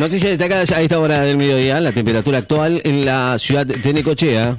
Noticias 0.00 0.30
destacadas 0.30 0.72
a 0.72 0.80
esta 0.80 0.98
hora 0.98 1.20
del 1.20 1.36
mediodía. 1.36 1.78
La 1.78 1.92
temperatura 1.92 2.38
actual 2.38 2.80
en 2.84 3.04
la 3.04 3.38
ciudad 3.38 3.66
de 3.66 3.92
Necochea. 3.92 4.56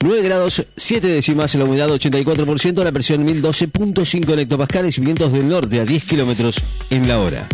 9 0.00 0.22
grados 0.22 0.62
7 0.76 1.06
décimas, 1.06 1.54
la 1.54 1.64
humedad 1.64 1.88
84%, 1.88 2.84
la 2.84 2.92
presión 2.92 3.26
1012.5 3.26 4.38
hectopascales 4.38 5.00
vientos 5.00 5.32
del 5.32 5.48
norte 5.48 5.80
a 5.80 5.86
10 5.86 6.04
kilómetros 6.04 6.56
en 6.90 7.08
la 7.08 7.18
hora. 7.18 7.48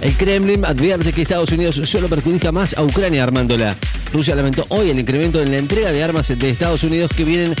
El 0.00 0.14
Kremlin 0.14 0.64
advierte 0.64 1.12
que 1.12 1.20
Estados 1.20 1.52
Unidos 1.52 1.78
solo 1.84 2.08
perjudica 2.08 2.50
más 2.50 2.72
a 2.72 2.82
Ucrania 2.82 3.22
armándola. 3.22 3.76
Rusia 4.10 4.34
lamentó 4.34 4.64
hoy 4.70 4.88
el 4.88 5.00
incremento 5.00 5.42
en 5.42 5.50
la 5.50 5.58
entrega 5.58 5.92
de 5.92 6.02
armas 6.02 6.28
de 6.28 6.48
Estados 6.48 6.82
Unidos 6.82 7.10
que 7.14 7.24
vienen 7.24 7.54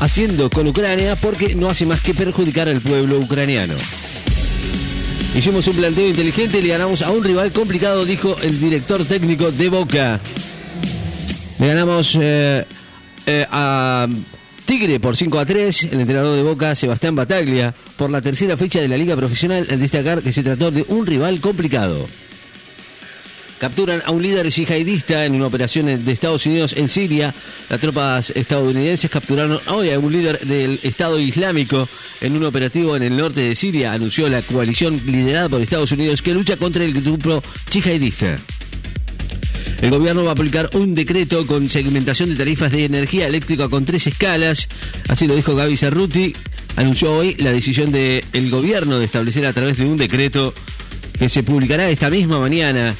haciendo 0.00 0.50
con 0.50 0.66
Ucrania 0.66 1.14
porque 1.14 1.54
no 1.54 1.68
hace 1.68 1.86
más 1.86 2.00
que 2.00 2.14
perjudicar 2.14 2.68
al 2.68 2.80
pueblo 2.80 3.20
ucraniano. 3.20 3.74
Hicimos 5.36 5.68
un 5.68 5.76
planteo 5.76 6.08
inteligente 6.08 6.62
le 6.62 6.68
ganamos 6.68 7.02
a 7.02 7.10
un 7.10 7.22
rival 7.22 7.52
complicado, 7.52 8.06
dijo 8.06 8.34
el 8.42 8.58
director 8.58 9.04
técnico 9.04 9.50
de 9.52 9.68
Boca. 9.68 10.18
Le 11.58 11.66
ganamos 11.66 12.16
eh, 12.18 12.64
eh, 13.26 13.46
a 13.50 14.08
Tigre 14.64 14.98
por 14.98 15.14
5 15.14 15.38
a 15.38 15.44
3, 15.44 15.84
el 15.92 16.00
entrenador 16.00 16.36
de 16.36 16.42
Boca, 16.42 16.74
Sebastián 16.74 17.14
Bataglia, 17.14 17.74
por 17.96 18.10
la 18.10 18.22
tercera 18.22 18.56
fecha 18.56 18.80
de 18.80 18.88
la 18.88 18.96
Liga 18.96 19.14
Profesional, 19.14 19.66
al 19.70 19.78
destacar 19.78 20.22
que 20.22 20.32
se 20.32 20.42
trató 20.42 20.70
de 20.70 20.86
un 20.88 21.04
rival 21.04 21.38
complicado. 21.42 22.06
Capturan 23.58 24.02
a 24.04 24.10
un 24.10 24.22
líder 24.22 24.50
yihadista 24.50 25.24
en 25.24 25.34
una 25.34 25.46
operación 25.46 26.04
de 26.04 26.12
Estados 26.12 26.44
Unidos 26.44 26.74
en 26.76 26.90
Siria. 26.90 27.34
Las 27.70 27.80
tropas 27.80 28.30
estadounidenses 28.30 29.10
capturaron 29.10 29.58
hoy 29.68 29.90
a 29.90 29.98
un 29.98 30.12
líder 30.12 30.38
del 30.40 30.78
Estado 30.82 31.18
Islámico 31.18 31.88
en 32.20 32.36
un 32.36 32.44
operativo 32.44 32.96
en 32.96 33.02
el 33.02 33.16
norte 33.16 33.40
de 33.40 33.54
Siria, 33.54 33.94
anunció 33.94 34.28
la 34.28 34.42
coalición 34.42 35.00
liderada 35.06 35.48
por 35.48 35.62
Estados 35.62 35.90
Unidos 35.92 36.20
que 36.20 36.34
lucha 36.34 36.58
contra 36.58 36.84
el 36.84 36.92
grupo 37.00 37.42
yihadista. 37.70 38.38
El 39.80 39.90
gobierno 39.90 40.24
va 40.24 40.30
a 40.30 40.32
aplicar 40.32 40.68
un 40.74 40.94
decreto 40.94 41.46
con 41.46 41.70
segmentación 41.70 42.28
de 42.28 42.36
tarifas 42.36 42.72
de 42.72 42.84
energía 42.84 43.26
eléctrica 43.26 43.68
con 43.68 43.84
tres 43.84 44.06
escalas. 44.06 44.68
Así 45.08 45.26
lo 45.26 45.34
dijo 45.34 45.54
Gaby 45.54 45.76
Cerruti. 45.76 46.34
Anunció 46.76 47.14
hoy 47.14 47.34
la 47.36 47.52
decisión 47.52 47.90
del 47.90 48.50
gobierno 48.50 48.98
de 48.98 49.06
establecer 49.06 49.46
a 49.46 49.52
través 49.54 49.78
de 49.78 49.86
un 49.86 49.96
decreto 49.96 50.52
que 51.18 51.28
se 51.30 51.42
publicará 51.42 51.88
esta 51.88 52.10
misma 52.10 52.38
mañana 52.38 52.94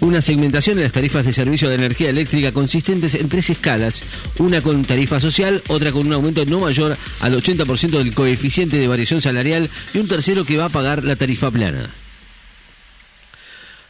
una 0.00 0.20
segmentación 0.22 0.76
de 0.76 0.82
las 0.84 0.92
tarifas 0.92 1.24
de 1.24 1.32
servicio 1.32 1.68
de 1.68 1.76
energía 1.76 2.10
eléctrica 2.10 2.52
consistentes 2.52 3.14
en 3.14 3.28
tres 3.28 3.50
escalas, 3.50 4.02
una 4.38 4.62
con 4.62 4.84
tarifa 4.84 5.20
social, 5.20 5.62
otra 5.68 5.92
con 5.92 6.06
un 6.06 6.12
aumento 6.12 6.44
no 6.46 6.60
mayor 6.60 6.96
al 7.20 7.34
80% 7.34 7.90
del 7.90 8.14
coeficiente 8.14 8.78
de 8.78 8.88
variación 8.88 9.20
salarial 9.20 9.68
y 9.94 9.98
un 9.98 10.08
tercero 10.08 10.44
que 10.44 10.56
va 10.56 10.66
a 10.66 10.70
pagar 10.70 11.04
la 11.04 11.16
tarifa 11.16 11.50
plana. 11.50 11.90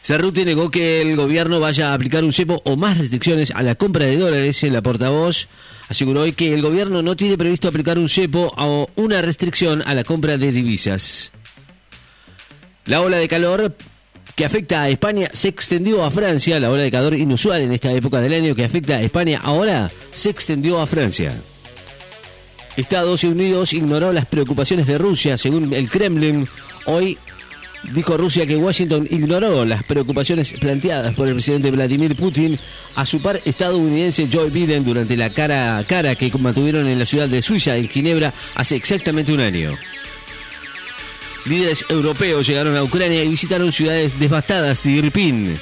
Cerruti 0.03 0.45
negó 0.45 0.71
que 0.71 1.01
el 1.01 1.15
gobierno 1.15 1.59
vaya 1.59 1.91
a 1.91 1.93
aplicar 1.93 2.23
un 2.23 2.33
cepo 2.33 2.61
o 2.65 2.75
más 2.75 2.97
restricciones 2.97 3.51
a 3.51 3.61
la 3.61 3.75
compra 3.75 4.07
de 4.07 4.17
dólares. 4.17 4.63
La 4.63 4.81
portavoz 4.81 5.47
aseguró 5.89 6.21
hoy 6.21 6.33
que 6.33 6.53
el 6.53 6.63
gobierno 6.63 7.03
no 7.03 7.15
tiene 7.15 7.37
previsto 7.37 7.67
aplicar 7.67 7.99
un 7.99 8.09
cepo 8.09 8.51
o 8.57 8.89
una 8.95 9.21
restricción 9.21 9.83
a 9.85 9.93
la 9.93 10.03
compra 10.03 10.37
de 10.39 10.51
divisas. 10.51 11.31
La 12.85 13.01
ola 13.01 13.17
de 13.17 13.27
calor 13.27 13.75
que 14.41 14.45
afecta 14.45 14.81
a 14.81 14.89
España 14.89 15.29
se 15.31 15.49
extendió 15.49 16.03
a 16.03 16.09
Francia. 16.09 16.59
La 16.59 16.71
ola 16.71 16.81
de 16.81 16.89
calor 16.89 17.13
inusual 17.13 17.61
en 17.61 17.73
esta 17.73 17.91
época 17.91 18.19
del 18.21 18.33
año 18.33 18.55
que 18.55 18.63
afecta 18.63 18.95
a 18.95 19.01
España 19.03 19.39
ahora 19.43 19.91
se 20.11 20.31
extendió 20.31 20.81
a 20.81 20.87
Francia. 20.87 21.39
Estados 22.75 23.23
Unidos 23.23 23.71
ignoró 23.71 24.11
las 24.11 24.25
preocupaciones 24.25 24.87
de 24.87 24.97
Rusia, 24.97 25.37
según 25.37 25.71
el 25.73 25.87
Kremlin. 25.91 26.47
Hoy 26.85 27.19
dijo 27.93 28.17
Rusia 28.17 28.47
que 28.47 28.57
Washington 28.57 29.07
ignoró 29.11 29.63
las 29.63 29.83
preocupaciones 29.83 30.53
planteadas 30.53 31.13
por 31.13 31.27
el 31.27 31.35
presidente 31.35 31.69
Vladimir 31.69 32.15
Putin 32.15 32.57
a 32.95 33.05
su 33.05 33.21
par 33.21 33.39
estadounidense 33.45 34.27
Joe 34.33 34.49
Biden 34.49 34.83
durante 34.83 35.15
la 35.17 35.29
cara 35.29 35.77
a 35.77 35.83
cara 35.83 36.15
que 36.15 36.31
mantuvieron 36.39 36.87
en 36.87 36.97
la 36.97 37.05
ciudad 37.05 37.29
de 37.29 37.43
Suiza, 37.43 37.77
en 37.77 37.87
Ginebra, 37.87 38.33
hace 38.55 38.75
exactamente 38.75 39.33
un 39.33 39.41
año. 39.41 39.77
Líderes 41.45 41.85
europeos 41.89 42.45
llegaron 42.45 42.75
a 42.75 42.83
Ucrania 42.83 43.23
y 43.23 43.29
visitaron 43.29 43.71
ciudades 43.71 44.19
devastadas 44.19 44.83
de 44.83 44.91
Irpin. 44.91 45.59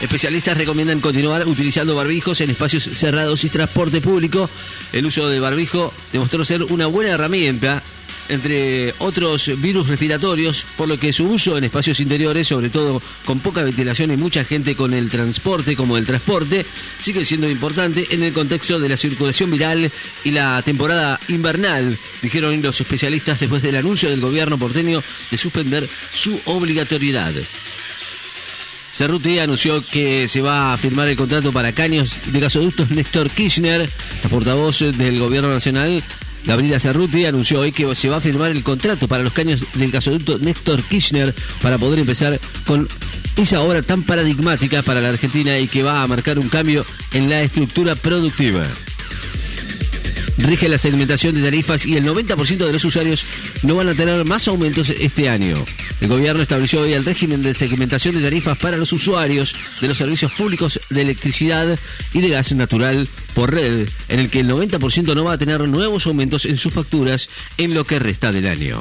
Especialistas 0.00 0.56
recomiendan 0.56 1.00
continuar 1.00 1.46
utilizando 1.48 1.96
barbijos 1.96 2.40
en 2.40 2.50
espacios 2.50 2.84
cerrados 2.84 3.42
y 3.44 3.48
transporte 3.48 4.00
público. 4.00 4.48
El 4.92 5.06
uso 5.06 5.28
de 5.28 5.40
barbijo 5.40 5.92
demostró 6.12 6.44
ser 6.44 6.62
una 6.64 6.86
buena 6.86 7.10
herramienta 7.10 7.82
entre 8.28 8.94
otros 8.98 9.50
virus 9.60 9.88
respiratorios, 9.88 10.66
por 10.76 10.88
lo 10.88 10.98
que 10.98 11.12
su 11.12 11.24
uso 11.24 11.56
en 11.56 11.64
espacios 11.64 12.00
interiores, 12.00 12.48
sobre 12.48 12.70
todo 12.70 13.02
con 13.24 13.40
poca 13.40 13.62
ventilación 13.62 14.10
y 14.10 14.16
mucha 14.16 14.44
gente 14.44 14.74
con 14.74 14.94
el 14.94 15.08
transporte 15.08 15.76
como 15.76 15.96
el 15.96 16.06
transporte, 16.06 16.64
sigue 17.00 17.24
siendo 17.24 17.48
importante 17.48 18.06
en 18.10 18.22
el 18.22 18.32
contexto 18.32 18.78
de 18.78 18.88
la 18.88 18.96
circulación 18.96 19.50
viral 19.50 19.90
y 20.24 20.30
la 20.30 20.62
temporada 20.62 21.18
invernal, 21.28 21.96
dijeron 22.22 22.60
los 22.62 22.80
especialistas 22.80 23.40
después 23.40 23.62
del 23.62 23.76
anuncio 23.76 24.10
del 24.10 24.20
gobierno 24.20 24.58
porteño 24.58 25.02
de 25.30 25.36
suspender 25.36 25.88
su 26.12 26.38
obligatoriedad. 26.46 27.32
Cerruti 28.92 29.38
anunció 29.38 29.80
que 29.92 30.26
se 30.26 30.40
va 30.40 30.72
a 30.72 30.76
firmar 30.76 31.06
el 31.06 31.16
contrato 31.16 31.52
para 31.52 31.72
caños 31.72 32.16
de 32.26 32.40
gasoductos 32.40 32.90
Néstor 32.90 33.30
Kirchner, 33.30 33.88
la 34.24 34.28
portavoz 34.28 34.80
del 34.80 35.20
gobierno 35.20 35.50
nacional, 35.50 36.02
Gabriela 36.44 36.80
Cerruti 36.80 37.24
anunció 37.24 37.60
hoy 37.60 37.72
que 37.72 37.94
se 37.94 38.08
va 38.08 38.16
a 38.16 38.20
firmar 38.20 38.50
el 38.50 38.62
contrato 38.62 39.08
para 39.08 39.22
los 39.22 39.32
caños 39.32 39.62
del 39.74 39.90
gasoducto 39.90 40.38
Néstor 40.38 40.82
Kirchner 40.82 41.34
para 41.62 41.78
poder 41.78 41.98
empezar 41.98 42.38
con 42.66 42.88
esa 43.36 43.60
obra 43.60 43.82
tan 43.82 44.02
paradigmática 44.02 44.82
para 44.82 45.00
la 45.00 45.10
Argentina 45.10 45.58
y 45.58 45.68
que 45.68 45.82
va 45.82 46.02
a 46.02 46.06
marcar 46.06 46.38
un 46.38 46.48
cambio 46.48 46.84
en 47.12 47.28
la 47.28 47.42
estructura 47.42 47.94
productiva 47.94 48.66
rige 50.38 50.68
la 50.68 50.78
segmentación 50.78 51.34
de 51.34 51.42
tarifas 51.42 51.84
y 51.84 51.96
el 51.96 52.04
90% 52.04 52.58
de 52.58 52.72
los 52.72 52.84
usuarios 52.84 53.26
no 53.62 53.74
van 53.74 53.88
a 53.88 53.94
tener 53.94 54.24
más 54.24 54.48
aumentos 54.48 54.90
este 54.90 55.28
año. 55.28 55.64
El 56.00 56.08
gobierno 56.08 56.42
estableció 56.42 56.80
hoy 56.80 56.92
el 56.92 57.04
régimen 57.04 57.42
de 57.42 57.54
segmentación 57.54 58.14
de 58.14 58.22
tarifas 58.22 58.56
para 58.58 58.76
los 58.76 58.92
usuarios 58.92 59.54
de 59.80 59.88
los 59.88 59.98
servicios 59.98 60.30
públicos 60.32 60.80
de 60.90 61.02
electricidad 61.02 61.78
y 62.12 62.20
de 62.20 62.28
gas 62.28 62.52
natural 62.52 63.08
por 63.34 63.52
red, 63.52 63.88
en 64.08 64.20
el 64.20 64.30
que 64.30 64.40
el 64.40 64.48
90% 64.48 65.14
no 65.14 65.24
va 65.24 65.32
a 65.32 65.38
tener 65.38 65.60
nuevos 65.66 66.06
aumentos 66.06 66.44
en 66.44 66.56
sus 66.56 66.72
facturas 66.72 67.28
en 67.56 67.74
lo 67.74 67.84
que 67.84 67.98
resta 67.98 68.30
del 68.30 68.46
año. 68.46 68.78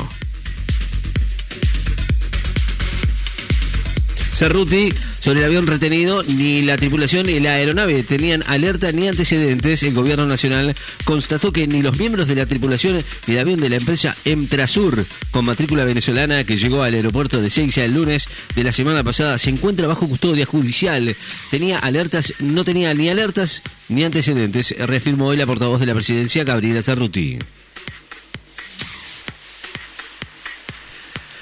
Cerruti, 4.33 4.89
sobre 5.19 5.39
el 5.39 5.45
avión 5.45 5.67
retenido, 5.67 6.23
ni 6.23 6.61
la 6.61 6.77
tripulación 6.77 7.25
ni 7.25 7.39
la 7.39 7.53
aeronave 7.53 8.03
tenían 8.03 8.43
alerta 8.47 8.91
ni 8.91 9.07
antecedentes. 9.07 9.83
El 9.83 9.93
gobierno 9.93 10.25
nacional 10.25 10.75
constató 11.03 11.51
que 11.51 11.67
ni 11.67 11.81
los 11.81 11.97
miembros 11.97 12.27
de 12.27 12.35
la 12.35 12.45
tripulación 12.45 13.03
ni 13.25 13.33
el 13.33 13.39
avión 13.39 13.59
de 13.59 13.69
la 13.69 13.77
empresa 13.77 14.15
Emtrasur, 14.25 15.05
con 15.31 15.45
matrícula 15.45 15.85
venezolana 15.85 16.43
que 16.43 16.57
llegó 16.57 16.83
al 16.83 16.93
aeropuerto 16.93 17.41
de 17.41 17.49
Seiza 17.49 17.83
el 17.83 17.93
lunes 17.93 18.27
de 18.55 18.63
la 18.63 18.71
semana 18.71 19.03
pasada, 19.03 19.37
se 19.37 19.49
encuentra 19.49 19.87
bajo 19.87 20.07
custodia 20.07 20.45
judicial. 20.45 21.15
Tenía 21.51 21.79
alertas, 21.79 22.33
no 22.39 22.63
tenía 22.63 22.93
ni 22.93 23.09
alertas 23.09 23.63
ni 23.89 24.03
antecedentes, 24.03 24.75
reafirmó 24.77 25.27
hoy 25.27 25.37
la 25.37 25.45
portavoz 25.45 25.79
de 25.79 25.85
la 25.85 25.93
presidencia, 25.93 26.43
Gabriela 26.43 26.83
Cerruti. 26.83 27.37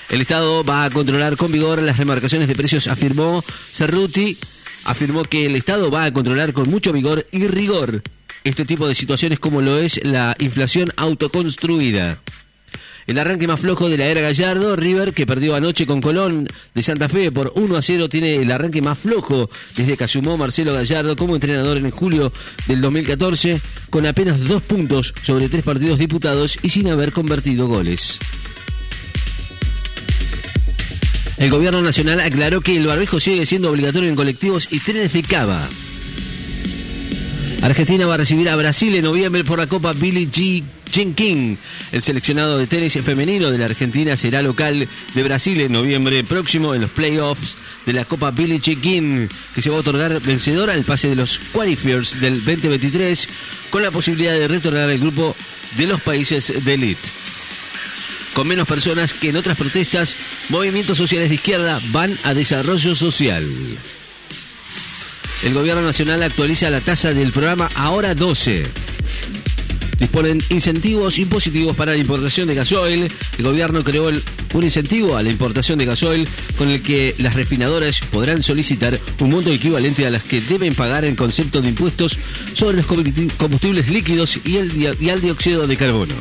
El 0.09 0.21
Estado 0.21 0.63
va 0.63 0.85
a 0.85 0.89
controlar 0.89 1.35
con 1.35 1.51
vigor 1.51 1.81
las 1.81 1.97
remarcaciones 1.97 2.47
de 2.47 2.55
precios, 2.55 2.87
afirmó 2.87 3.43
Cerruti. 3.73 4.37
Afirmó 4.85 5.23
que 5.23 5.47
el 5.47 5.55
Estado 5.55 5.89
va 5.89 6.05
a 6.05 6.13
controlar 6.13 6.53
con 6.53 6.69
mucho 6.69 6.93
vigor 6.93 7.25
y 7.31 7.47
rigor 7.47 8.03
este 8.43 8.65
tipo 8.65 8.87
de 8.87 8.93
situaciones 8.93 9.39
como 9.39 9.61
lo 9.61 9.79
es 9.79 9.99
la 10.05 10.35
inflación 10.39 10.91
autoconstruida. 10.95 12.19
El 13.07 13.19
arranque 13.19 13.47
más 13.47 13.59
flojo 13.59 13.89
de 13.89 13.97
la 13.97 14.05
era 14.05 14.21
Gallardo, 14.21 14.75
River, 14.75 15.13
que 15.13 15.27
perdió 15.27 15.55
anoche 15.55 15.85
con 15.85 16.01
Colón 16.01 16.47
de 16.73 16.83
Santa 16.83 17.07
Fe 17.07 17.31
por 17.31 17.51
1 17.55 17.77
a 17.77 17.81
0, 17.81 18.09
tiene 18.09 18.35
el 18.37 18.51
arranque 18.51 18.81
más 18.81 18.97
flojo 18.97 19.49
desde 19.75 19.97
que 19.97 20.03
asumó 20.03 20.37
Marcelo 20.37 20.73
Gallardo 20.73 21.15
como 21.15 21.35
entrenador 21.35 21.77
en 21.77 21.91
julio 21.91 22.31
del 22.67 22.81
2014, 22.81 23.61
con 23.91 24.07
apenas 24.07 24.47
dos 24.47 24.63
puntos 24.63 25.13
sobre 25.21 25.49
tres 25.49 25.63
partidos 25.63 25.99
diputados 25.99 26.57
y 26.63 26.69
sin 26.69 26.89
haber 26.89 27.11
convertido 27.11 27.67
goles. 27.67 28.19
El 31.37 31.49
gobierno 31.49 31.81
nacional 31.81 32.21
aclaró 32.21 32.61
que 32.61 32.77
el 32.77 32.87
barbijo 32.87 33.19
sigue 33.19 33.45
siendo 33.45 33.69
obligatorio 33.69 34.09
en 34.09 34.15
colectivos 34.15 34.69
y 34.71 34.79
trenes 34.79 35.11
de 35.13 35.23
cava. 35.23 35.67
Argentina 37.61 38.05
va 38.05 38.13
a 38.13 38.17
recibir 38.17 38.47
a 38.49 38.55
Brasil 38.55 38.93
en 38.95 39.03
noviembre 39.03 39.43
por 39.43 39.57
la 39.57 39.67
Copa 39.67 39.93
Billie 39.93 40.29
G. 40.29 40.63
King. 41.13 41.57
El 41.91 42.01
seleccionado 42.01 42.57
de 42.57 42.67
tenis 42.67 42.93
femenino 43.03 43.51
de 43.51 43.57
la 43.57 43.65
Argentina 43.65 44.15
será 44.15 44.41
local 44.41 44.87
de 45.13 45.23
Brasil 45.23 45.59
en 45.59 45.73
noviembre 45.73 46.23
próximo 46.23 46.73
en 46.73 46.81
los 46.81 46.89
playoffs 46.91 47.57
de 47.85 47.93
la 47.93 48.05
Copa 48.05 48.31
Billie 48.31 48.59
Jean 48.59 48.79
King, 48.79 49.27
que 49.53 49.61
se 49.61 49.69
va 49.69 49.77
a 49.77 49.79
otorgar 49.79 50.21
vencedor 50.21 50.69
al 50.69 50.83
pase 50.83 51.09
de 51.09 51.15
los 51.15 51.39
qualifiers 51.51 52.21
del 52.21 52.45
2023 52.45 53.27
con 53.69 53.83
la 53.83 53.91
posibilidad 53.91 54.33
de 54.33 54.47
retornar 54.47 54.89
al 54.89 54.99
grupo 54.99 55.35
de 55.77 55.87
los 55.87 56.01
países 56.01 56.63
de 56.63 56.73
elite. 56.73 57.24
Con 58.35 58.47
menos 58.47 58.67
personas 58.67 59.13
que 59.13 59.29
en 59.29 59.37
otras 59.37 59.57
protestas, 59.57 60.13
movimientos 60.49 60.97
sociales 60.97 61.29
de 61.29 61.35
izquierda 61.35 61.79
van 61.91 62.15
a 62.23 62.33
desarrollo 62.33 62.93
social. 62.93 63.43
El 65.43 65.53
gobierno 65.53 65.81
nacional 65.81 66.21
actualiza 66.21 66.69
la 66.69 66.81
tasa 66.81 67.13
del 67.13 67.31
programa 67.31 67.69
Ahora 67.75 68.13
12 68.13 68.85
disponen 69.99 70.41
incentivos 70.49 71.17
impositivos 71.19 71.75
para 71.75 71.93
la 71.93 71.97
importación 71.97 72.47
de 72.47 72.55
gasoil. 72.55 73.11
El 73.37 73.43
gobierno 73.43 73.83
creó 73.83 74.09
un 74.53 74.63
incentivo 74.63 75.17
a 75.17 75.23
la 75.23 75.29
importación 75.29 75.79
de 75.79 75.85
gasoil 75.85 76.27
con 76.57 76.69
el 76.69 76.81
que 76.81 77.15
las 77.17 77.33
refinadoras 77.33 77.99
podrán 78.11 78.43
solicitar 78.43 78.99
un 79.19 79.31
monto 79.31 79.51
equivalente 79.51 80.05
a 80.05 80.09
las 80.09 80.23
que 80.23 80.41
deben 80.41 80.75
pagar 80.75 81.05
en 81.05 81.15
concepto 81.15 81.61
de 81.61 81.69
impuestos 81.69 82.17
sobre 82.53 82.77
los 82.77 82.85
combustibles 83.37 83.89
líquidos 83.89 84.39
y, 84.43 84.57
el, 84.57 84.95
y 84.99 85.09
al 85.09 85.21
dióxido 85.21 85.67
de 85.67 85.77
carbono 85.77 86.13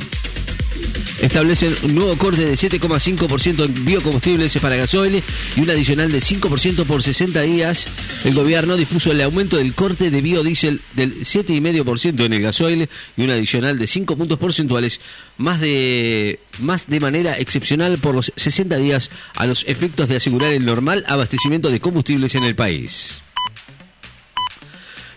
establecen 1.21 1.75
un 1.83 1.95
nuevo 1.95 2.17
corte 2.17 2.45
de 2.45 2.55
7,5% 2.55 3.65
en 3.65 3.85
biocombustibles 3.85 4.57
para 4.59 4.77
gasoil 4.77 5.23
y 5.57 5.61
un 5.61 5.71
adicional 5.71 6.11
de 6.11 6.19
5% 6.19 6.85
por 6.85 7.03
60 7.03 7.41
días. 7.43 7.87
El 8.25 8.35
gobierno 8.35 8.77
dispuso 8.77 9.13
el 9.13 9.21
aumento 9.21 9.57
del 9.57 9.75
corte 9.75 10.11
de 10.11 10.21
biodiesel 10.21 10.81
del 10.95 11.15
7,5% 11.25 12.25
en 12.25 12.33
el 12.33 12.43
gasoil 12.43 12.89
y 13.17 13.23
un 13.23 13.31
adicional 13.31 13.79
de 13.79 13.87
5 13.87 14.17
puntos 14.17 14.39
porcentuales 14.39 15.01
más 15.39 15.61
de, 15.61 16.39
más 16.61 16.89
de 16.89 17.01
manera 17.01 17.39
excepcional 17.39 17.99
por 17.99 18.15
los 18.15 18.33
60 18.37 18.77
días 18.77 19.11
a 19.35 19.47
los 19.47 19.65
efectos 19.67 20.09
de 20.09 20.17
asegurar 20.17 20.53
el 20.53 20.65
normal 20.65 21.05
abastecimiento 21.09 21.71
de 21.71 21.81
combustibles 21.81 22.35
en 22.35 22.45
el 22.45 22.55
país. 22.55 23.23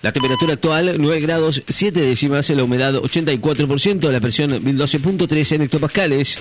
La 0.01 0.11
temperatura 0.11 0.53
actual 0.53 0.95
9 0.97 1.19
grados 1.21 1.63
7 1.67 1.99
décimas, 1.99 2.49
la 2.49 2.63
humedad 2.63 2.93
84%, 2.95 4.11
la 4.11 4.19
presión 4.19 4.51
1012.3 4.51 5.55
en 5.55 5.61
hectopascales, 5.63 6.37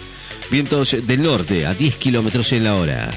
vientos 0.50 0.96
del 1.06 1.22
norte 1.22 1.66
a 1.66 1.74
10 1.74 1.96
kilómetros 1.96 2.52
en 2.52 2.64
la 2.64 2.74
hora. 2.74 3.10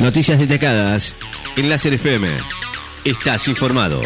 Noticias 0.00 0.38
destacadas 0.38 1.14
en 1.56 1.68
Láser 1.68 1.94
FM. 1.94 2.28
Estás 3.04 3.48
informado. 3.48 4.00